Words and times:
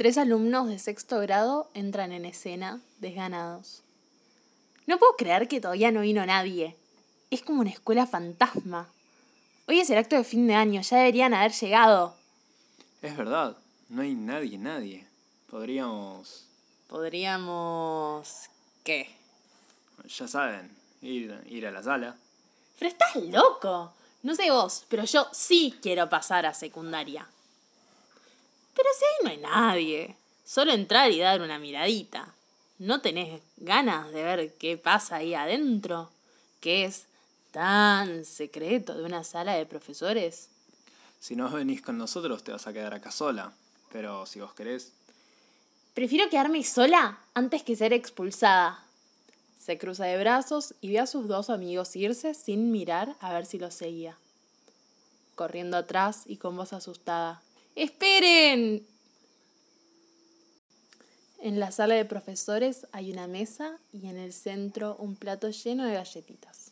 Tres 0.00 0.16
alumnos 0.16 0.66
de 0.66 0.78
sexto 0.78 1.20
grado 1.20 1.68
entran 1.74 2.12
en 2.12 2.24
escena, 2.24 2.80
desganados. 3.00 3.82
No 4.86 4.98
puedo 4.98 5.14
creer 5.14 5.46
que 5.46 5.60
todavía 5.60 5.92
no 5.92 6.00
vino 6.00 6.24
nadie. 6.24 6.74
Es 7.30 7.42
como 7.42 7.60
una 7.60 7.68
escuela 7.68 8.06
fantasma. 8.06 8.88
Hoy 9.68 9.78
es 9.78 9.90
el 9.90 9.98
acto 9.98 10.16
de 10.16 10.24
fin 10.24 10.46
de 10.46 10.54
año, 10.54 10.80
ya 10.80 10.96
deberían 10.96 11.34
haber 11.34 11.52
llegado. 11.52 12.14
Es 13.02 13.14
verdad, 13.14 13.58
no 13.90 14.00
hay 14.00 14.14
nadie, 14.14 14.56
nadie. 14.56 15.06
Podríamos, 15.50 16.46
Podríamos... 16.88 18.48
¿Qué? 18.82 19.14
ya 20.08 20.26
saben, 20.26 20.74
ir, 21.02 21.38
ir 21.50 21.66
a 21.66 21.70
la 21.70 21.82
sala. 21.82 22.16
Pero 22.78 22.90
estás 22.90 23.16
loco. 23.16 23.92
No 24.22 24.34
sé 24.34 24.50
vos, 24.50 24.86
pero 24.88 25.04
yo 25.04 25.28
sí 25.32 25.78
quiero 25.82 26.08
pasar 26.08 26.46
a 26.46 26.54
secundaria. 26.54 27.28
Pero 28.80 28.88
si 28.98 29.04
ahí 29.04 29.24
no 29.24 29.30
hay 29.30 29.52
nadie. 29.52 30.16
Solo 30.42 30.72
entrar 30.72 31.10
y 31.10 31.18
dar 31.18 31.42
una 31.42 31.58
miradita. 31.58 32.34
¿No 32.78 33.02
tenés 33.02 33.42
ganas 33.58 34.10
de 34.10 34.22
ver 34.22 34.54
qué 34.54 34.78
pasa 34.78 35.16
ahí 35.16 35.34
adentro? 35.34 36.10
¿Qué 36.60 36.86
es 36.86 37.04
tan 37.50 38.24
secreto 38.24 38.94
de 38.94 39.04
una 39.04 39.22
sala 39.22 39.52
de 39.52 39.66
profesores? 39.66 40.48
Si 41.20 41.36
no 41.36 41.50
venís 41.50 41.82
con 41.82 41.98
nosotros 41.98 42.42
te 42.42 42.52
vas 42.52 42.66
a 42.66 42.72
quedar 42.72 42.94
acá 42.94 43.10
sola. 43.10 43.52
Pero 43.92 44.24
si 44.24 44.40
vos 44.40 44.54
querés, 44.54 44.92
Prefiero 45.92 46.30
quedarme 46.30 46.64
sola 46.64 47.18
antes 47.34 47.62
que 47.62 47.76
ser 47.76 47.92
expulsada. 47.92 48.82
Se 49.58 49.76
cruza 49.76 50.06
de 50.06 50.16
brazos 50.16 50.74
y 50.80 50.92
ve 50.92 51.00
a 51.00 51.06
sus 51.06 51.28
dos 51.28 51.50
amigos 51.50 51.94
irse 51.96 52.32
sin 52.32 52.70
mirar 52.70 53.16
a 53.20 53.34
ver 53.34 53.44
si 53.44 53.58
los 53.58 53.74
seguía. 53.74 54.16
Corriendo 55.34 55.76
atrás 55.76 56.22
y 56.24 56.38
con 56.38 56.56
voz 56.56 56.72
asustada. 56.72 57.42
¡Esperen! 57.74 58.86
En 61.42 61.58
la 61.58 61.72
sala 61.72 61.94
de 61.94 62.04
profesores 62.04 62.86
hay 62.92 63.10
una 63.12 63.26
mesa 63.26 63.78
y 63.92 64.08
en 64.08 64.18
el 64.18 64.32
centro 64.32 64.96
un 64.96 65.16
plato 65.16 65.48
lleno 65.50 65.84
de 65.86 65.94
galletitas. 65.94 66.70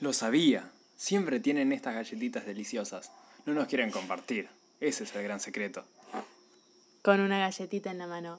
lo 0.00 0.12
sabía. 0.12 0.70
Siempre 0.96 1.40
tienen 1.40 1.72
estas 1.72 1.94
galletitas 1.94 2.46
deliciosas. 2.46 3.10
No 3.46 3.54
nos 3.54 3.68
quieren 3.68 3.90
compartir. 3.90 4.48
Ese 4.80 5.04
es 5.04 5.14
el 5.14 5.22
gran 5.22 5.40
secreto. 5.40 5.84
Con 7.02 7.20
una 7.20 7.38
galletita 7.38 7.90
en 7.90 7.98
la 7.98 8.06
mano. 8.06 8.38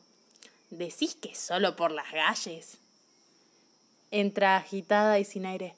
¿Decís 0.69 1.15
que 1.15 1.35
solo 1.35 1.75
por 1.75 1.91
las 1.91 2.11
galles? 2.11 2.77
Entra 4.11 4.57
agitada 4.57 5.19
y 5.19 5.25
sin 5.25 5.45
aire. 5.45 5.73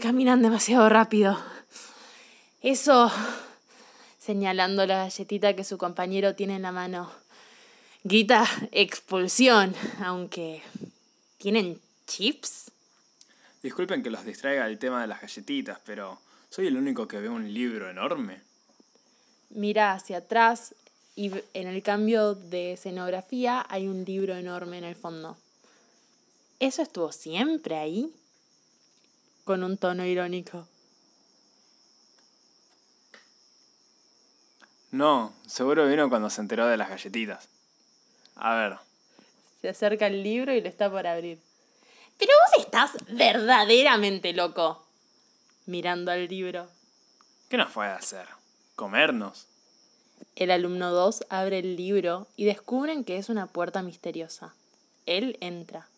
Caminan 0.00 0.42
demasiado 0.42 0.88
rápido. 0.88 1.38
Eso. 2.62 3.12
Señalando 4.26 4.84
la 4.86 5.04
galletita 5.04 5.54
que 5.54 5.62
su 5.62 5.78
compañero 5.78 6.34
tiene 6.34 6.56
en 6.56 6.62
la 6.62 6.72
mano. 6.72 7.12
Grita 8.02 8.44
expulsión, 8.72 9.72
aunque. 10.00 10.64
¿Tienen 11.38 11.80
chips? 12.08 12.72
Disculpen 13.62 14.02
que 14.02 14.10
los 14.10 14.24
distraiga 14.24 14.66
el 14.66 14.80
tema 14.80 15.00
de 15.00 15.06
las 15.06 15.20
galletitas, 15.20 15.78
pero 15.86 16.18
¿soy 16.50 16.66
el 16.66 16.76
único 16.76 17.06
que 17.06 17.20
ve 17.20 17.28
un 17.28 17.54
libro 17.54 17.88
enorme? 17.88 18.40
Mira 19.50 19.92
hacia 19.92 20.16
atrás 20.16 20.74
y 21.14 21.30
en 21.54 21.68
el 21.68 21.84
cambio 21.84 22.34
de 22.34 22.72
escenografía 22.72 23.64
hay 23.68 23.86
un 23.86 24.04
libro 24.04 24.34
enorme 24.34 24.78
en 24.78 24.84
el 24.84 24.96
fondo. 24.96 25.36
¿Eso 26.58 26.82
estuvo 26.82 27.12
siempre 27.12 27.76
ahí? 27.76 28.12
Con 29.44 29.62
un 29.62 29.78
tono 29.78 30.04
irónico. 30.04 30.66
No, 34.90 35.34
seguro 35.46 35.86
vino 35.86 36.08
cuando 36.08 36.30
se 36.30 36.40
enteró 36.40 36.66
de 36.66 36.76
las 36.76 36.88
galletitas. 36.88 37.48
A 38.36 38.54
ver, 38.54 38.78
Se 39.60 39.68
acerca 39.70 40.06
el 40.06 40.22
libro 40.22 40.52
y 40.52 40.60
lo 40.60 40.68
está 40.68 40.90
por 40.90 41.06
abrir. 41.06 41.40
Pero 42.18 42.32
vos 42.32 42.64
estás 42.64 42.92
verdaderamente 43.08 44.32
loco. 44.32 44.84
Mirando 45.66 46.12
al 46.12 46.28
libro. 46.28 46.68
¿qué 47.48 47.56
nos 47.56 47.72
puede 47.72 47.90
hacer? 47.90 48.26
¿Comernos? 48.74 49.46
El 50.34 50.50
alumno 50.50 50.90
2 50.90 51.26
abre 51.30 51.58
el 51.58 51.76
libro 51.76 52.26
y 52.36 52.44
descubren 52.44 53.04
que 53.04 53.16
es 53.16 53.28
una 53.28 53.46
puerta 53.46 53.82
misteriosa. 53.82 54.54
Él 55.06 55.36
entra. 55.40 55.88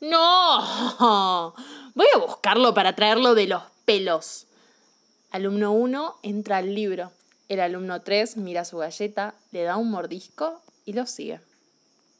¡No! 0.00 1.54
Voy 1.94 2.06
a 2.14 2.18
buscarlo 2.18 2.74
para 2.74 2.94
traerlo 2.94 3.34
de 3.34 3.46
los 3.46 3.62
pelos. 3.84 4.46
Alumno 5.30 5.72
1 5.72 6.18
entra 6.22 6.58
al 6.58 6.74
libro. 6.74 7.12
El 7.52 7.60
alumno 7.60 8.00
3 8.00 8.38
mira 8.38 8.64
su 8.64 8.78
galleta, 8.78 9.34
le 9.50 9.62
da 9.62 9.76
un 9.76 9.90
mordisco 9.90 10.62
y 10.86 10.94
lo 10.94 11.04
sigue. 11.04 11.38